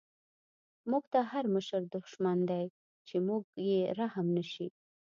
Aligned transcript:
موږ 0.89 1.03
ته 1.13 1.19
هر 1.31 1.45
مشر 1.55 1.81
دشمن 1.95 2.37
دی، 2.49 2.65
چی 3.07 3.15
په 3.19 3.25
موږ 3.27 3.43
یې 3.67 3.79
رحم 3.99 4.27
نه 4.37 4.43
شی 4.51 4.67